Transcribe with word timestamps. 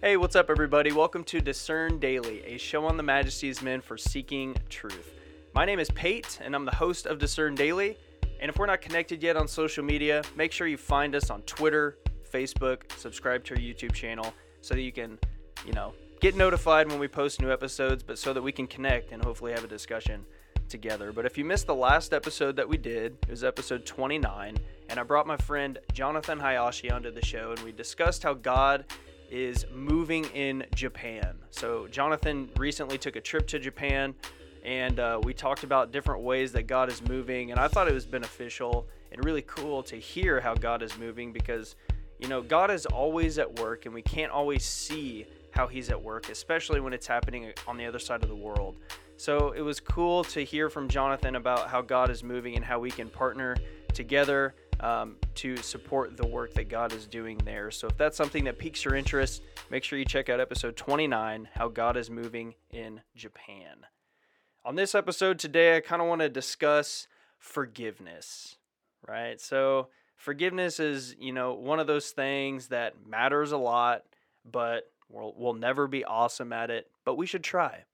Hey, 0.00 0.16
what's 0.16 0.36
up, 0.36 0.48
everybody? 0.48 0.92
Welcome 0.92 1.24
to 1.24 1.40
Discern 1.40 1.98
Daily, 1.98 2.44
a 2.44 2.56
show 2.56 2.84
on 2.84 2.96
the 2.96 3.02
Majesty's 3.02 3.60
Men 3.60 3.80
for 3.80 3.98
seeking 3.98 4.56
truth. 4.68 5.12
My 5.56 5.64
name 5.64 5.80
is 5.80 5.90
Pate, 5.90 6.38
and 6.40 6.54
I'm 6.54 6.64
the 6.64 6.74
host 6.76 7.06
of 7.06 7.18
Discern 7.18 7.56
Daily. 7.56 7.98
And 8.40 8.48
if 8.48 8.58
we're 8.58 8.66
not 8.66 8.80
connected 8.80 9.24
yet 9.24 9.36
on 9.36 9.48
social 9.48 9.82
media, 9.82 10.22
make 10.36 10.52
sure 10.52 10.68
you 10.68 10.76
find 10.76 11.16
us 11.16 11.30
on 11.30 11.42
Twitter, 11.42 11.98
Facebook, 12.32 12.96
subscribe 12.96 13.42
to 13.46 13.54
our 13.54 13.60
YouTube 13.60 13.92
channel 13.92 14.32
so 14.60 14.74
that 14.74 14.82
you 14.82 14.92
can, 14.92 15.18
you 15.66 15.72
know, 15.72 15.92
get 16.20 16.36
notified 16.36 16.88
when 16.88 17.00
we 17.00 17.08
post 17.08 17.42
new 17.42 17.50
episodes, 17.50 18.04
but 18.04 18.20
so 18.20 18.32
that 18.32 18.40
we 18.40 18.52
can 18.52 18.68
connect 18.68 19.10
and 19.10 19.20
hopefully 19.24 19.50
have 19.50 19.64
a 19.64 19.68
discussion 19.68 20.24
together. 20.68 21.10
But 21.10 21.26
if 21.26 21.36
you 21.36 21.44
missed 21.44 21.66
the 21.66 21.74
last 21.74 22.12
episode 22.12 22.54
that 22.54 22.68
we 22.68 22.76
did, 22.76 23.16
it 23.22 23.30
was 23.30 23.42
episode 23.42 23.84
29, 23.84 24.58
and 24.90 25.00
I 25.00 25.02
brought 25.02 25.26
my 25.26 25.38
friend 25.38 25.76
Jonathan 25.92 26.38
Hayashi 26.38 26.88
onto 26.88 27.10
the 27.10 27.24
show, 27.24 27.50
and 27.50 27.58
we 27.64 27.72
discussed 27.72 28.22
how 28.22 28.34
God 28.34 28.84
is 29.30 29.66
moving 29.74 30.24
in 30.26 30.64
Japan. 30.74 31.36
So, 31.50 31.86
Jonathan 31.88 32.48
recently 32.56 32.98
took 32.98 33.16
a 33.16 33.20
trip 33.20 33.46
to 33.48 33.58
Japan, 33.58 34.14
and 34.64 34.98
uh, 34.98 35.20
we 35.22 35.34
talked 35.34 35.64
about 35.64 35.92
different 35.92 36.22
ways 36.22 36.52
that 36.52 36.66
God 36.66 36.90
is 36.90 37.02
moving. 37.02 37.50
And 37.50 37.60
I 37.60 37.68
thought 37.68 37.88
it 37.88 37.94
was 37.94 38.06
beneficial 38.06 38.86
and 39.12 39.24
really 39.24 39.42
cool 39.42 39.82
to 39.84 39.96
hear 39.96 40.40
how 40.40 40.54
God 40.54 40.82
is 40.82 40.96
moving 40.98 41.32
because, 41.32 41.76
you 42.18 42.28
know, 42.28 42.42
God 42.42 42.70
is 42.70 42.86
always 42.86 43.38
at 43.38 43.58
work, 43.60 43.86
and 43.86 43.94
we 43.94 44.02
can't 44.02 44.32
always 44.32 44.64
see 44.64 45.26
how 45.50 45.66
He's 45.66 45.90
at 45.90 46.02
work, 46.02 46.28
especially 46.28 46.80
when 46.80 46.92
it's 46.92 47.06
happening 47.06 47.52
on 47.66 47.76
the 47.76 47.86
other 47.86 47.98
side 47.98 48.22
of 48.22 48.28
the 48.28 48.36
world. 48.36 48.76
So, 49.16 49.52
it 49.52 49.62
was 49.62 49.80
cool 49.80 50.24
to 50.24 50.44
hear 50.44 50.70
from 50.70 50.88
Jonathan 50.88 51.36
about 51.36 51.68
how 51.68 51.82
God 51.82 52.10
is 52.10 52.22
moving 52.22 52.56
and 52.56 52.64
how 52.64 52.78
we 52.78 52.90
can 52.90 53.08
partner 53.08 53.56
together 53.92 54.54
um, 54.80 55.16
to 55.36 55.56
support 55.58 56.16
the 56.16 56.26
work 56.26 56.54
that 56.54 56.68
God 56.68 56.92
is 56.92 57.06
doing 57.06 57.38
there. 57.44 57.70
So 57.70 57.88
if 57.88 57.96
that's 57.96 58.16
something 58.16 58.44
that 58.44 58.58
piques 58.58 58.84
your 58.84 58.94
interest, 58.94 59.42
make 59.70 59.84
sure 59.84 59.98
you 59.98 60.04
check 60.04 60.28
out 60.28 60.40
episode 60.40 60.76
29 60.76 61.48
How 61.54 61.68
God 61.68 61.96
is 61.96 62.10
Moving 62.10 62.54
in 62.70 63.00
Japan. 63.16 63.86
On 64.64 64.74
this 64.74 64.94
episode 64.94 65.38
today, 65.38 65.76
I 65.76 65.80
kind 65.80 66.02
of 66.02 66.08
want 66.08 66.20
to 66.20 66.28
discuss 66.28 67.08
forgiveness, 67.38 68.56
right? 69.06 69.40
So, 69.40 69.88
forgiveness 70.16 70.80
is, 70.80 71.14
you 71.18 71.32
know, 71.32 71.54
one 71.54 71.80
of 71.80 71.86
those 71.86 72.10
things 72.10 72.68
that 72.68 72.94
matters 73.06 73.52
a 73.52 73.56
lot, 73.56 74.02
but 74.44 74.90
we'll, 75.08 75.32
we'll 75.36 75.54
never 75.54 75.86
be 75.86 76.04
awesome 76.04 76.52
at 76.52 76.70
it, 76.70 76.90
but 77.04 77.16
we 77.16 77.26
should 77.26 77.44
try. 77.44 77.84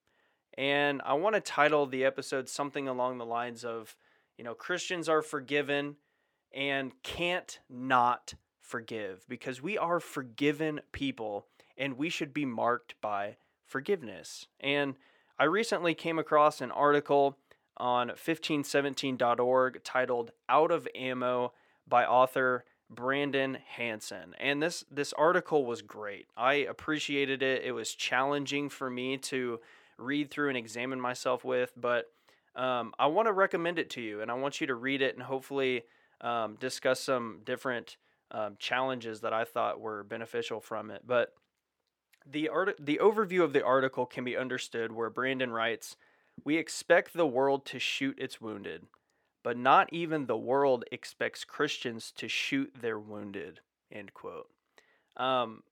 And 0.56 1.02
I 1.04 1.14
want 1.14 1.34
to 1.34 1.40
title 1.40 1.86
the 1.86 2.04
episode 2.04 2.48
something 2.48 2.88
along 2.88 3.18
the 3.18 3.26
lines 3.26 3.64
of, 3.64 3.96
you 4.38 4.44
know, 4.44 4.54
Christians 4.54 5.08
are 5.08 5.22
forgiven 5.22 5.96
and 6.54 6.92
can't 7.02 7.58
not 7.68 8.34
forgive 8.60 9.24
because 9.28 9.62
we 9.62 9.76
are 9.76 10.00
forgiven 10.00 10.80
people 10.92 11.46
and 11.76 11.98
we 11.98 12.08
should 12.08 12.32
be 12.32 12.46
marked 12.46 12.94
by 13.00 13.36
forgiveness. 13.66 14.46
And 14.60 14.94
I 15.38 15.44
recently 15.44 15.94
came 15.94 16.18
across 16.18 16.60
an 16.60 16.70
article 16.70 17.38
on 17.76 18.08
1517.org 18.10 19.82
titled 19.82 20.30
Out 20.48 20.70
of 20.70 20.88
Ammo 20.94 21.52
by 21.88 22.04
author 22.06 22.64
Brandon 22.88 23.58
Hansen. 23.66 24.34
And 24.38 24.62
this 24.62 24.84
this 24.90 25.12
article 25.14 25.64
was 25.64 25.82
great. 25.82 26.28
I 26.36 26.54
appreciated 26.54 27.42
it. 27.42 27.64
It 27.64 27.72
was 27.72 27.94
challenging 27.94 28.68
for 28.68 28.88
me 28.88 29.16
to 29.18 29.58
read 29.98 30.30
through 30.30 30.48
and 30.48 30.58
examine 30.58 31.00
myself 31.00 31.44
with, 31.44 31.72
but 31.76 32.10
um, 32.54 32.92
I 32.98 33.06
want 33.06 33.26
to 33.26 33.32
recommend 33.32 33.78
it 33.78 33.90
to 33.90 34.00
you 34.00 34.20
and 34.20 34.30
I 34.30 34.34
want 34.34 34.60
you 34.60 34.68
to 34.68 34.74
read 34.74 35.02
it 35.02 35.14
and 35.14 35.24
hopefully 35.24 35.82
um, 36.24 36.56
discuss 36.58 37.00
some 37.00 37.40
different 37.44 37.96
um, 38.30 38.56
challenges 38.58 39.20
that 39.20 39.32
I 39.32 39.44
thought 39.44 39.80
were 39.80 40.02
beneficial 40.02 40.60
from 40.60 40.90
it. 40.90 41.02
But 41.06 41.34
the 42.26 42.48
art- 42.48 42.78
the 42.80 42.98
overview 43.00 43.42
of 43.42 43.52
the 43.52 43.64
article 43.64 44.06
can 44.06 44.24
be 44.24 44.36
understood 44.36 44.90
where 44.90 45.10
Brandon 45.10 45.52
writes, 45.52 45.96
"We 46.42 46.56
expect 46.56 47.12
the 47.12 47.26
world 47.26 47.66
to 47.66 47.78
shoot 47.78 48.18
its 48.18 48.40
wounded, 48.40 48.88
but 49.42 49.58
not 49.58 49.92
even 49.92 50.26
the 50.26 50.36
world 50.36 50.84
expects 50.90 51.44
Christians 51.44 52.10
to 52.12 52.26
shoot 52.26 52.74
their 52.74 52.98
wounded." 52.98 53.60
End 53.92 54.14
quote. 54.14 54.50
Um, 55.16 55.62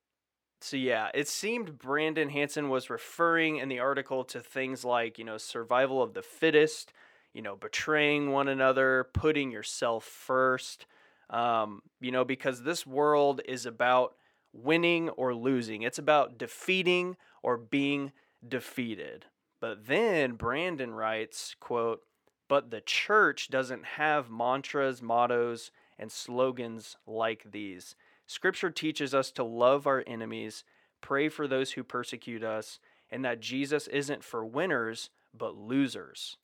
so 0.60 0.76
yeah, 0.76 1.10
it 1.14 1.26
seemed 1.26 1.78
Brandon 1.78 2.28
Hansen 2.28 2.68
was 2.68 2.90
referring 2.90 3.56
in 3.56 3.68
the 3.68 3.80
article 3.80 4.22
to 4.24 4.40
things 4.40 4.84
like 4.84 5.18
you 5.18 5.24
know 5.24 5.38
survival 5.38 6.02
of 6.02 6.12
the 6.12 6.22
fittest 6.22 6.92
you 7.32 7.42
know, 7.42 7.56
betraying 7.56 8.30
one 8.30 8.48
another, 8.48 9.08
putting 9.12 9.50
yourself 9.50 10.04
first. 10.04 10.86
Um, 11.30 11.82
you 12.00 12.10
know, 12.10 12.24
because 12.24 12.62
this 12.62 12.86
world 12.86 13.40
is 13.46 13.64
about 13.64 14.14
winning 14.52 15.08
or 15.10 15.34
losing. 15.34 15.82
It's 15.82 15.98
about 15.98 16.38
defeating 16.38 17.16
or 17.42 17.56
being 17.56 18.12
defeated. 18.46 19.26
But 19.60 19.86
then 19.86 20.32
Brandon 20.32 20.92
writes, 20.92 21.54
quote, 21.58 22.02
but 22.48 22.70
the 22.70 22.82
church 22.82 23.48
doesn't 23.48 23.84
have 23.84 24.28
mantras, 24.28 25.00
mottos, 25.00 25.70
and 25.98 26.12
slogans 26.12 26.96
like 27.06 27.50
these. 27.50 27.94
Scripture 28.26 28.70
teaches 28.70 29.14
us 29.14 29.30
to 29.32 29.44
love 29.44 29.86
our 29.86 30.04
enemies, 30.06 30.64
pray 31.00 31.28
for 31.28 31.46
those 31.46 31.72
who 31.72 31.84
persecute 31.84 32.42
us, 32.42 32.78
and 33.10 33.24
that 33.24 33.40
Jesus 33.40 33.86
isn't 33.88 34.24
for 34.24 34.44
winners, 34.44 35.10
but 35.32 35.56
losers. 35.56 36.36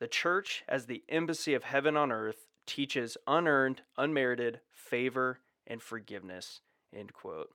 The 0.00 0.08
church, 0.08 0.64
as 0.68 0.86
the 0.86 1.02
embassy 1.08 1.54
of 1.54 1.64
heaven 1.64 1.96
on 1.96 2.12
earth, 2.12 2.46
teaches 2.66 3.16
unearned, 3.26 3.82
unmerited 3.96 4.60
favor 4.72 5.40
and 5.66 5.82
forgiveness. 5.82 6.60
End 6.94 7.12
quote. 7.12 7.50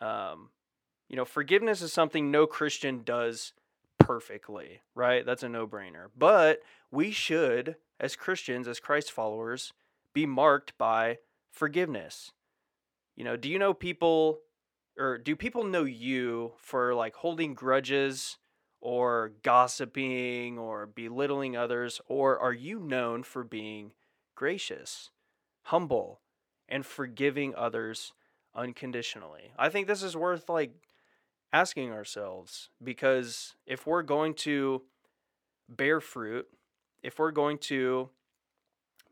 Um, 0.00 0.50
you 1.08 1.16
know, 1.16 1.24
forgiveness 1.24 1.82
is 1.82 1.92
something 1.92 2.30
no 2.30 2.46
Christian 2.46 3.02
does 3.04 3.52
perfectly, 3.98 4.80
right? 4.94 5.26
That's 5.26 5.42
a 5.42 5.48
no 5.48 5.66
brainer. 5.66 6.06
But 6.16 6.60
we 6.90 7.10
should, 7.10 7.76
as 7.98 8.16
Christians, 8.16 8.66
as 8.66 8.80
Christ 8.80 9.12
followers, 9.12 9.72
be 10.14 10.26
marked 10.26 10.76
by 10.78 11.18
forgiveness. 11.50 12.32
You 13.16 13.24
know, 13.24 13.36
do 13.36 13.50
you 13.50 13.58
know 13.58 13.74
people, 13.74 14.38
or 14.98 15.18
do 15.18 15.36
people 15.36 15.64
know 15.64 15.84
you 15.84 16.52
for 16.56 16.94
like 16.94 17.14
holding 17.14 17.54
grudges 17.54 18.38
or 18.80 19.32
gossiping 19.42 20.58
or 20.58 20.86
belittling 20.86 21.56
others? 21.56 22.00
Or 22.06 22.38
are 22.38 22.52
you 22.52 22.80
known 22.80 23.22
for 23.22 23.44
being 23.44 23.92
gracious, 24.34 25.10
humble, 25.64 26.20
and 26.68 26.84
forgiving 26.84 27.54
others 27.54 28.12
unconditionally? 28.54 29.52
I 29.58 29.68
think 29.68 29.86
this 29.86 30.02
is 30.02 30.16
worth 30.16 30.48
like 30.48 30.72
asking 31.52 31.92
ourselves 31.92 32.70
because 32.82 33.54
if 33.66 33.86
we're 33.86 34.02
going 34.02 34.34
to 34.34 34.82
bear 35.68 36.00
fruit, 36.00 36.46
if 37.02 37.18
we're 37.18 37.30
going 37.32 37.58
to 37.58 38.10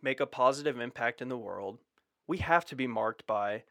make 0.03 0.21
a 0.21 0.27
positive 0.27 0.79
impact 0.79 1.21
in 1.21 1.29
the 1.29 1.39
world, 1.39 1.79
we 2.27 2.39
have 2.39 2.65
to 2.67 2.77
be 2.77 2.87
marked 2.87 3.27
by 3.27 3.65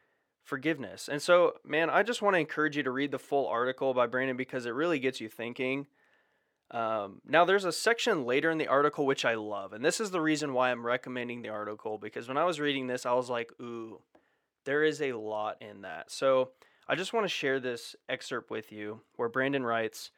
forgiveness. 0.48 1.08
And 1.08 1.20
so, 1.20 1.54
man, 1.64 1.90
I 1.90 2.02
just 2.02 2.22
want 2.22 2.34
to 2.34 2.40
encourage 2.40 2.76
you 2.76 2.82
to 2.82 2.90
read 2.90 3.10
the 3.10 3.18
full 3.18 3.46
article 3.46 3.92
by 3.92 4.06
Brandon 4.06 4.36
because 4.36 4.64
it 4.64 4.74
really 4.74 4.98
gets 4.98 5.20
you 5.20 5.28
thinking. 5.28 5.86
Um, 6.70 7.20
now, 7.26 7.44
there's 7.44 7.66
a 7.66 7.72
section 7.72 8.24
later 8.24 8.50
in 8.50 8.58
the 8.58 8.66
article 8.66 9.04
which 9.06 9.24
I 9.24 9.34
love, 9.34 9.72
and 9.72 9.84
this 9.84 10.00
is 10.00 10.10
the 10.10 10.20
reason 10.20 10.54
why 10.54 10.70
I'm 10.70 10.84
recommending 10.84 11.42
the 11.42 11.50
article 11.50 11.98
because 11.98 12.28
when 12.28 12.38
I 12.38 12.44
was 12.44 12.60
reading 12.60 12.86
this, 12.86 13.06
I 13.06 13.12
was 13.12 13.28
like, 13.28 13.52
ooh, 13.60 14.00
there 14.64 14.82
is 14.82 15.00
a 15.02 15.12
lot 15.12 15.60
in 15.60 15.82
that. 15.82 16.10
So, 16.10 16.50
I 16.88 16.94
just 16.94 17.12
want 17.12 17.24
to 17.24 17.28
share 17.28 17.60
this 17.60 17.94
excerpt 18.08 18.50
with 18.50 18.72
you 18.72 19.02
where 19.16 19.28
Brandon 19.28 19.64
writes, 19.64 20.10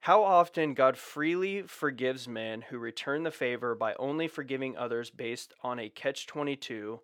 how 0.00 0.22
often 0.22 0.74
God 0.74 0.96
freely 0.96 1.62
forgives 1.62 2.28
men 2.28 2.60
who 2.62 2.78
return 2.78 3.24
the 3.24 3.32
favor 3.32 3.74
by 3.74 3.94
only 3.98 4.28
forgiving 4.28 4.76
others 4.76 5.10
based 5.10 5.52
on 5.64 5.80
a 5.80 5.88
catch 5.88 6.28
22 6.28 7.00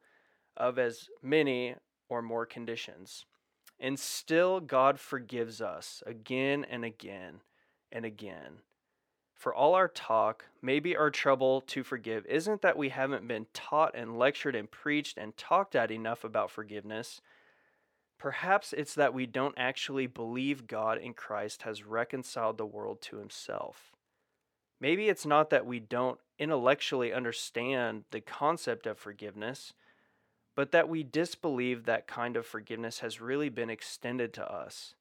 of 0.56 0.78
as 0.78 1.08
many 1.20 1.74
or 2.08 2.22
more 2.22 2.46
conditions. 2.46 3.24
And 3.78 3.98
still, 3.98 4.60
God 4.60 5.00
forgives 5.00 5.60
us 5.60 6.02
again 6.06 6.64
and 6.68 6.84
again 6.84 7.40
and 7.90 8.04
again. 8.04 8.58
For 9.34 9.52
all 9.52 9.74
our 9.74 9.88
talk, 9.88 10.44
maybe 10.62 10.96
our 10.96 11.10
trouble 11.10 11.62
to 11.62 11.82
forgive 11.82 12.24
isn't 12.26 12.62
that 12.62 12.78
we 12.78 12.90
haven't 12.90 13.26
been 13.26 13.46
taught 13.52 13.96
and 13.96 14.16
lectured 14.16 14.54
and 14.54 14.70
preached 14.70 15.18
and 15.18 15.36
talked 15.36 15.74
at 15.74 15.90
enough 15.90 16.22
about 16.22 16.52
forgiveness. 16.52 17.20
Perhaps 18.18 18.72
it's 18.72 18.94
that 18.94 19.12
we 19.12 19.26
don't 19.26 19.56
actually 19.58 20.06
believe 20.06 20.68
God 20.68 20.98
in 20.98 21.12
Christ 21.12 21.62
has 21.62 21.82
reconciled 21.82 22.56
the 22.56 22.64
world 22.64 23.02
to 23.02 23.16
himself. 23.16 23.90
Maybe 24.80 25.08
it's 25.08 25.26
not 25.26 25.50
that 25.50 25.66
we 25.66 25.80
don't 25.80 26.20
intellectually 26.38 27.12
understand 27.12 28.04
the 28.12 28.20
concept 28.20 28.86
of 28.86 28.96
forgiveness 28.96 29.72
but 30.54 30.72
that 30.72 30.88
we 30.88 31.02
disbelieve 31.02 31.84
that 31.84 32.06
kind 32.06 32.36
of 32.36 32.46
forgiveness 32.46 33.00
has 33.00 33.20
really 33.20 33.48
been 33.48 33.70
extended 33.70 34.32
to 34.34 34.52
us. 34.52 34.94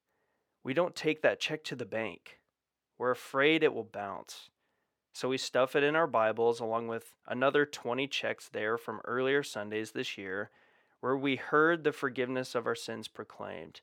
We 0.64 0.74
don't 0.74 0.94
take 0.94 1.22
that 1.22 1.40
check 1.40 1.64
to 1.64 1.76
the 1.76 1.84
bank. 1.84 2.38
We're 2.98 3.10
afraid 3.10 3.62
it 3.62 3.74
will 3.74 3.84
bounce. 3.84 4.50
So 5.12 5.28
we 5.28 5.36
stuff 5.36 5.76
it 5.76 5.82
in 5.82 5.94
our 5.94 6.06
Bibles 6.06 6.60
along 6.60 6.88
with 6.88 7.14
another 7.26 7.66
20 7.66 8.06
checks 8.06 8.48
there 8.48 8.78
from 8.78 9.00
earlier 9.04 9.42
Sundays 9.42 9.92
this 9.92 10.16
year 10.16 10.50
where 11.00 11.16
we 11.16 11.36
heard 11.36 11.82
the 11.82 11.92
forgiveness 11.92 12.54
of 12.54 12.66
our 12.66 12.76
sins 12.76 13.08
proclaimed. 13.08 13.80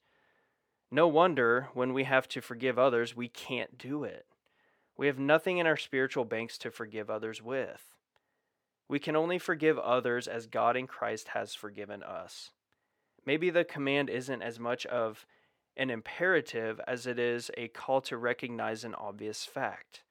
No 0.89 1.07
wonder 1.07 1.67
when 1.73 1.93
we 1.93 2.05
have 2.05 2.27
to 2.29 2.41
forgive 2.41 2.79
others, 2.79 3.15
we 3.15 3.27
can't 3.27 3.77
do 3.77 4.03
it. 4.03 4.25
We 4.97 5.07
have 5.07 5.19
nothing 5.19 5.59
in 5.59 5.67
our 5.67 5.77
spiritual 5.77 6.25
banks 6.25 6.57
to 6.59 6.71
forgive 6.71 7.09
others 7.09 7.41
with. 7.41 7.93
We 8.89 8.99
can 8.99 9.15
only 9.15 9.37
forgive 9.37 9.77
others 9.77 10.27
as 10.27 10.47
God 10.47 10.75
in 10.75 10.87
Christ 10.87 11.29
has 11.29 11.53
forgiven 11.53 12.01
us. 12.01 12.49
Maybe 13.25 13.51
the 13.51 13.63
command 13.63 14.09
isn't 14.09 14.41
as 14.41 14.59
much 14.59 14.85
of 14.87 15.27
an 15.77 15.91
imperative 15.91 16.81
as 16.87 17.05
it 17.05 17.19
is 17.19 17.51
a 17.55 17.67
call 17.67 18.01
to 18.01 18.17
recognize 18.17 18.83
an 18.83 18.95
obvious 18.95 19.45
fact. 19.45 20.03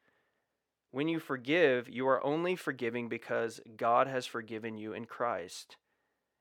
When 0.92 1.08
you 1.08 1.18
forgive, 1.18 1.88
you 1.88 2.06
are 2.08 2.24
only 2.24 2.54
forgiving 2.54 3.08
because 3.08 3.60
God 3.76 4.06
has 4.06 4.24
forgiven 4.24 4.78
you 4.78 4.92
in 4.92 5.04
Christ. 5.04 5.76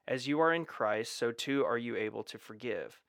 As 0.08 0.28
you 0.28 0.40
are 0.40 0.54
in 0.54 0.64
Christ, 0.64 1.18
so 1.18 1.32
too 1.32 1.66
are 1.66 1.78
you 1.78 1.98
able 1.98 2.24
to 2.24 2.38
forgive. 2.38 3.02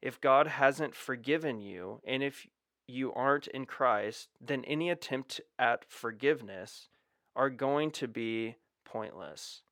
If 0.00 0.20
God 0.20 0.48
hasn't 0.48 0.96
forgiven 0.96 1.60
you, 1.60 2.00
and 2.04 2.22
if 2.22 2.48
you 2.88 3.12
aren't 3.12 3.46
in 3.48 3.66
Christ, 3.66 4.30
then 4.40 4.64
any 4.64 4.90
attempt 4.90 5.40
at 5.58 5.84
forgiveness 5.88 6.88
are 7.36 7.50
going 7.50 7.92
to 7.92 8.08
be 8.08 8.56
pointless. 8.84 9.62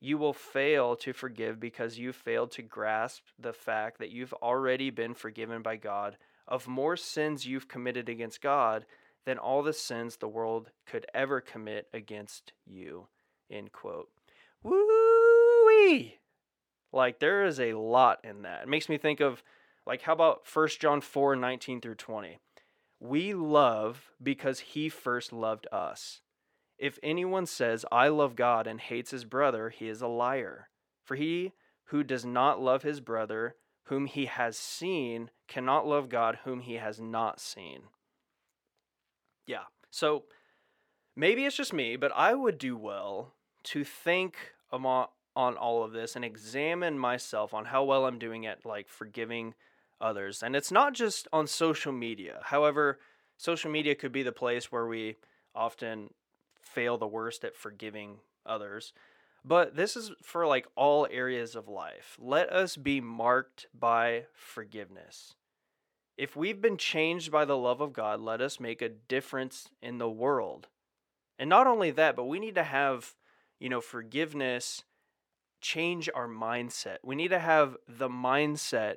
You 0.00 0.18
will 0.18 0.32
fail 0.32 0.96
to 0.96 1.12
forgive 1.12 1.60
because 1.60 1.98
you 1.98 2.12
failed 2.12 2.50
to 2.52 2.62
grasp 2.62 3.22
the 3.38 3.52
fact 3.52 3.98
that 3.98 4.10
you've 4.10 4.32
already 4.34 4.90
been 4.90 5.14
forgiven 5.14 5.62
by 5.62 5.76
God 5.76 6.16
of 6.48 6.66
more 6.66 6.96
sins 6.96 7.46
you've 7.46 7.68
committed 7.68 8.08
against 8.08 8.40
God 8.40 8.84
than 9.24 9.38
all 9.38 9.62
the 9.62 9.72
sins 9.72 10.16
the 10.16 10.26
world 10.26 10.70
could 10.86 11.06
ever 11.14 11.40
commit 11.40 11.86
against 11.92 12.52
you. 12.66 13.06
End 13.48 13.70
quote. 13.70 14.08
Woo 14.62 15.66
wee! 15.66 16.18
Like 16.92 17.20
there 17.20 17.44
is 17.44 17.60
a 17.60 17.74
lot 17.74 18.18
in 18.24 18.42
that. 18.42 18.62
It 18.62 18.68
makes 18.68 18.88
me 18.88 18.98
think 18.98 19.20
of 19.20 19.42
like 19.86 20.02
how 20.02 20.14
about 20.14 20.42
1 20.52 20.68
John 20.80 21.00
4, 21.00 21.36
19 21.36 21.80
through 21.80 21.94
20? 21.94 22.38
We 22.98 23.34
love 23.34 24.10
because 24.22 24.60
he 24.60 24.88
first 24.88 25.32
loved 25.32 25.66
us. 25.70 26.21
If 26.82 26.98
anyone 27.00 27.46
says, 27.46 27.84
I 27.92 28.08
love 28.08 28.34
God 28.34 28.66
and 28.66 28.80
hates 28.80 29.12
his 29.12 29.24
brother, 29.24 29.70
he 29.70 29.88
is 29.88 30.02
a 30.02 30.08
liar. 30.08 30.68
For 31.04 31.14
he 31.14 31.52
who 31.84 32.02
does 32.02 32.24
not 32.24 32.60
love 32.60 32.82
his 32.82 32.98
brother, 32.98 33.54
whom 33.84 34.06
he 34.06 34.26
has 34.26 34.56
seen, 34.56 35.30
cannot 35.46 35.86
love 35.86 36.08
God, 36.08 36.40
whom 36.42 36.58
he 36.58 36.74
has 36.74 37.00
not 37.00 37.38
seen. 37.38 37.82
Yeah, 39.46 39.66
so 39.92 40.24
maybe 41.14 41.44
it's 41.44 41.56
just 41.56 41.72
me, 41.72 41.94
but 41.94 42.10
I 42.16 42.34
would 42.34 42.58
do 42.58 42.76
well 42.76 43.34
to 43.64 43.84
think 43.84 44.34
on 44.72 45.06
all 45.36 45.84
of 45.84 45.92
this 45.92 46.16
and 46.16 46.24
examine 46.24 46.98
myself 46.98 47.54
on 47.54 47.66
how 47.66 47.84
well 47.84 48.06
I'm 48.06 48.18
doing 48.18 48.44
at 48.44 48.66
like 48.66 48.88
forgiving 48.88 49.54
others. 50.00 50.42
And 50.42 50.56
it's 50.56 50.72
not 50.72 50.94
just 50.94 51.28
on 51.32 51.46
social 51.46 51.92
media. 51.92 52.40
However, 52.42 52.98
social 53.36 53.70
media 53.70 53.94
could 53.94 54.10
be 54.10 54.24
the 54.24 54.32
place 54.32 54.72
where 54.72 54.88
we 54.88 55.14
often 55.54 56.10
fail 56.62 56.96
the 56.96 57.06
worst 57.06 57.44
at 57.44 57.56
forgiving 57.56 58.16
others. 58.46 58.92
But 59.44 59.74
this 59.76 59.96
is 59.96 60.12
for 60.22 60.46
like 60.46 60.66
all 60.76 61.06
areas 61.10 61.56
of 61.56 61.68
life. 61.68 62.16
Let 62.20 62.52
us 62.52 62.76
be 62.76 63.00
marked 63.00 63.66
by 63.78 64.24
forgiveness. 64.32 65.34
If 66.16 66.36
we've 66.36 66.60
been 66.60 66.76
changed 66.76 67.32
by 67.32 67.44
the 67.44 67.56
love 67.56 67.80
of 67.80 67.92
God, 67.92 68.20
let 68.20 68.40
us 68.40 68.60
make 68.60 68.82
a 68.82 68.88
difference 68.88 69.68
in 69.80 69.98
the 69.98 70.10
world. 70.10 70.68
And 71.38 71.50
not 71.50 71.66
only 71.66 71.90
that, 71.90 72.14
but 72.14 72.26
we 72.26 72.38
need 72.38 72.54
to 72.54 72.62
have, 72.62 73.14
you 73.58 73.68
know, 73.68 73.80
forgiveness 73.80 74.84
change 75.60 76.08
our 76.14 76.28
mindset. 76.28 76.98
We 77.02 77.14
need 77.14 77.28
to 77.28 77.38
have 77.38 77.76
the 77.88 78.08
mindset 78.08 78.96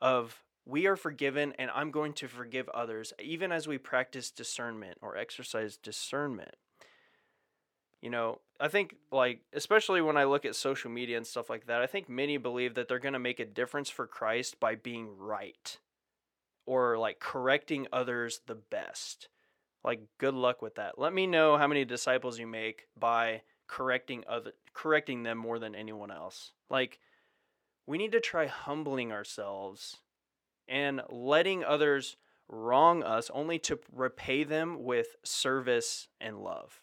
of 0.00 0.42
we 0.66 0.86
are 0.86 0.96
forgiven 0.96 1.54
and 1.58 1.70
I'm 1.74 1.90
going 1.90 2.12
to 2.14 2.28
forgive 2.28 2.68
others, 2.70 3.12
even 3.22 3.52
as 3.52 3.66
we 3.66 3.78
practice 3.78 4.30
discernment 4.30 4.98
or 5.00 5.16
exercise 5.16 5.78
discernment. 5.78 6.56
You 8.00 8.10
know, 8.10 8.40
I 8.60 8.68
think 8.68 8.96
like 9.10 9.40
especially 9.52 10.00
when 10.00 10.16
I 10.16 10.24
look 10.24 10.44
at 10.44 10.54
social 10.54 10.90
media 10.90 11.16
and 11.16 11.26
stuff 11.26 11.50
like 11.50 11.66
that, 11.66 11.80
I 11.80 11.86
think 11.86 12.08
many 12.08 12.36
believe 12.36 12.74
that 12.74 12.88
they're 12.88 12.98
going 12.98 13.14
to 13.14 13.18
make 13.18 13.40
a 13.40 13.44
difference 13.44 13.90
for 13.90 14.06
Christ 14.06 14.60
by 14.60 14.76
being 14.76 15.16
right 15.16 15.78
or 16.66 16.98
like 16.98 17.18
correcting 17.18 17.86
others 17.92 18.40
the 18.46 18.54
best. 18.54 19.28
Like 19.84 20.00
good 20.18 20.34
luck 20.34 20.62
with 20.62 20.76
that. 20.76 20.98
Let 20.98 21.12
me 21.12 21.26
know 21.26 21.56
how 21.56 21.66
many 21.66 21.84
disciples 21.84 22.38
you 22.38 22.46
make 22.46 22.86
by 22.98 23.42
correcting 23.66 24.24
other 24.28 24.52
correcting 24.74 25.24
them 25.24 25.38
more 25.38 25.58
than 25.58 25.74
anyone 25.74 26.10
else. 26.10 26.52
Like 26.70 27.00
we 27.86 27.98
need 27.98 28.12
to 28.12 28.20
try 28.20 28.46
humbling 28.46 29.10
ourselves 29.10 29.96
and 30.68 31.00
letting 31.08 31.64
others 31.64 32.16
wrong 32.48 33.02
us 33.02 33.30
only 33.32 33.58
to 33.58 33.78
repay 33.92 34.44
them 34.44 34.84
with 34.84 35.16
service 35.24 36.08
and 36.20 36.38
love 36.38 36.80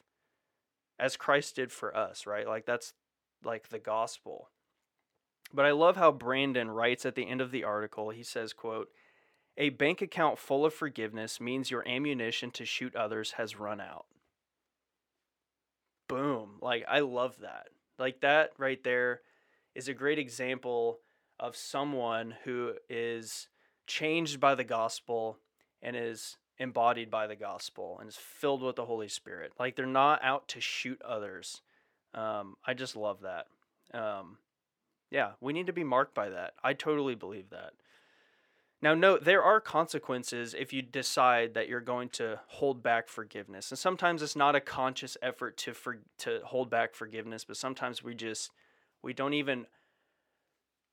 as 1.00 1.18
Christ 1.18 1.56
did 1.56 1.72
for 1.72 1.96
us, 1.96 2.26
right? 2.26 2.48
Like 2.48 2.66
that's 2.66 2.94
like 3.44 3.70
the 3.70 3.80
gospel. 3.80 4.50
But 5.54 5.66
I 5.66 5.72
love 5.72 5.96
how 5.96 6.12
Brandon 6.12 6.70
writes 6.70 7.06
at 7.06 7.16
the 7.16 7.28
end 7.28 7.42
of 7.42 7.52
the 7.52 7.64
article. 7.64 8.10
He 8.10 8.24
says, 8.24 8.54
quote, 8.54 8.90
"A 9.58 9.70
bank 9.70 10.02
account 10.02 10.40
full 10.40 10.66
of 10.66 10.74
forgiveness 10.74 11.40
means 11.40 11.72
your 11.72 11.88
ammunition 11.88 12.52
to 12.52 12.66
shoot 12.66 12.96
others 12.96 13.34
has 13.34 13.60
run 13.60 13.80
out." 13.80 14.08
Boom. 16.08 16.58
Like 16.62 16.86
I 16.88 17.00
love 17.00 17.40
that. 17.42 17.70
Like 17.98 18.22
that 18.22 18.52
right 18.58 18.84
there 18.84 19.22
is 19.74 19.88
a 19.88 19.94
great 19.94 20.20
example 20.20 21.00
of 21.40 21.56
someone 21.56 22.36
who 22.44 22.74
is 22.90 23.48
changed 23.88 24.40
by 24.40 24.56
the 24.56 24.64
gospel 24.64 25.40
and 25.82 25.96
is 25.96 26.38
embodied 26.58 27.12
by 27.12 27.28
the 27.28 27.36
gospel 27.36 27.98
and 28.00 28.10
is 28.10 28.16
filled 28.16 28.62
with 28.62 28.76
the 28.76 28.86
Holy 28.86 29.08
Spirit. 29.08 29.54
Like 29.60 29.76
they're 29.76 29.86
not 29.86 30.24
out 30.24 30.48
to 30.50 30.62
shoot 30.62 31.02
others. 31.02 31.62
Um, 32.14 32.56
I 32.66 32.74
just 32.74 32.96
love 32.96 33.22
that. 33.22 33.48
Um, 33.98 34.38
yeah, 35.12 35.32
we 35.42 35.54
need 35.54 35.68
to 35.68 35.74
be 35.74 35.84
marked 35.84 36.16
by 36.16 36.30
that. 36.30 36.54
I 36.64 36.74
totally 36.74 37.16
believe 37.16 37.50
that. 37.50 37.74
Now, 38.82 38.94
note 38.94 39.24
there 39.24 39.42
are 39.42 39.60
consequences 39.60 40.54
if 40.54 40.74
you 40.74 40.82
decide 40.82 41.54
that 41.54 41.68
you're 41.68 41.82
going 41.82 42.10
to 42.10 42.40
hold 42.48 42.84
back 42.84 43.08
forgiveness, 43.08 43.72
and 43.72 43.80
sometimes 43.80 44.22
it's 44.22 44.36
not 44.36 44.56
a 44.56 44.62
conscious 44.62 45.18
effort 45.22 45.58
to 45.58 45.74
for, 45.74 46.00
to 46.20 46.42
hold 46.44 46.70
back 46.70 46.94
forgiveness, 46.94 47.46
but 47.46 47.58
sometimes 47.58 48.04
we 48.04 48.14
just 48.14 48.52
we 49.02 49.14
don't 49.14 49.34
even 49.34 49.66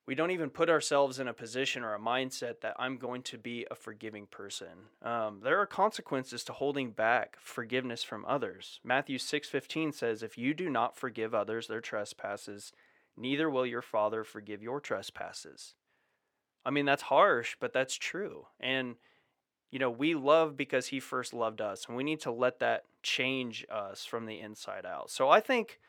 we 0.07 0.15
don't 0.15 0.33
even 0.33 0.51
put 0.51 0.69
ourselves 0.69 1.21
in 1.21 1.29
a 1.29 1.33
position 1.33 1.85
or 1.85 1.95
a 1.95 2.01
mindset 2.01 2.61
that 2.61 2.75
I'm 2.79 2.97
going 2.97 3.23
to 3.23 3.39
be 3.39 3.67
a 3.71 3.75
forgiving 3.75 4.27
person. 4.27 4.89
Um, 5.01 5.41
there 5.43 5.59
are 5.59 5.67
consequences 5.67 6.43
to 6.45 6.53
holding 6.53 6.91
back 6.91 7.37
forgiveness 7.41 8.03
from 8.03 8.25
others. 8.27 8.81
Matthew 8.83 9.19
6:15 9.19 9.93
says, 9.93 10.23
"If 10.23 10.37
you 10.37 10.55
do 10.55 10.69
not 10.69 10.97
forgive 10.97 11.35
others 11.35 11.69
their 11.69 11.81
trespasses, 11.81 12.73
neither 13.17 13.49
will 13.49 13.67
your 13.67 13.83
Father 13.83 14.25
forgive 14.25 14.63
your 14.63 14.81
trespasses." 14.81 15.75
I 16.65 16.71
mean, 16.71 16.85
that's 16.85 17.03
harsh, 17.03 17.57
but 17.61 17.73
that's 17.73 17.97
true. 17.97 18.49
And 18.59 18.97
you 19.71 19.79
know, 19.79 19.91
we 19.91 20.15
love 20.15 20.55
because 20.55 20.89
he 20.89 21.01
first 21.01 21.33
loved 21.33 21.63
us, 21.63 21.87
and 21.87 21.97
we 21.97 22.05
need 22.05 22.21
to 22.21 22.31
let 22.31 22.59
that 22.59 22.85
change 23.03 23.65
us 23.71 24.05
from 24.05 24.27
the 24.27 24.39
inside 24.39 24.85
out. 24.85 25.11
So 25.11 25.31
I 25.31 25.41
think 25.41 25.81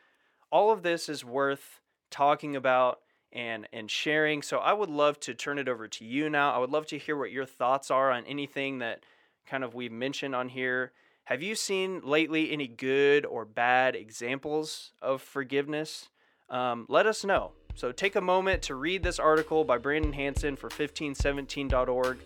all 0.50 0.72
of 0.72 0.84
this 0.84 1.10
is 1.10 1.26
worth 1.26 1.82
talking 2.10 2.56
about 2.56 3.02
and 3.34 3.68
and 3.74 3.92
sharing. 3.92 4.42
So 4.42 4.60
I 4.60 4.72
would 4.72 4.90
love 4.90 5.20
to 5.22 5.34
turn 5.34 5.60
it 5.60 5.68
over 5.68 5.88
to 5.88 6.06
you 6.06 6.30
now. 6.30 6.54
I 6.54 6.60
would 6.60 6.70
love 6.70 6.86
to 6.88 6.98
hear 6.98 7.18
what 7.18 7.32
your 7.32 7.46
thoughts 7.46 7.92
are 7.92 8.12
on 8.12 8.26
anything 8.26 8.80
that 8.80 9.04
kind 9.46 9.64
of 9.64 9.74
we've 9.74 9.92
mentioned 9.92 10.36
on 10.36 10.50
here. 10.50 10.94
Have 11.26 11.42
you 11.42 11.56
seen 11.56 12.02
lately 12.04 12.52
any 12.52 12.68
good 12.68 13.26
or 13.26 13.46
bad 13.46 13.96
examples 13.96 14.92
of 15.02 15.22
forgiveness? 15.22 16.10
Um, 16.50 16.86
let 16.90 17.08
us 17.08 17.24
know. 17.24 17.54
So 17.76 17.92
take 17.92 18.16
a 18.16 18.22
moment 18.22 18.62
to 18.64 18.76
read 18.76 19.04
this 19.04 19.20
article 19.20 19.64
by 19.64 19.78
Brandon 19.78 20.14
Hanson 20.14 20.56
for 20.56 20.70
1517.org. 20.70 22.20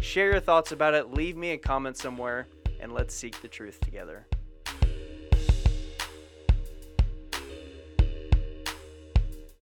Share 0.00 0.30
your 0.30 0.40
thoughts 0.40 0.72
about 0.72 0.94
it, 0.94 1.12
leave 1.12 1.36
me 1.36 1.50
a 1.50 1.58
comment 1.58 1.96
somewhere, 1.96 2.46
and 2.80 2.92
let's 2.92 3.14
seek 3.14 3.40
the 3.40 3.48
truth 3.48 3.80
together. 3.80 4.26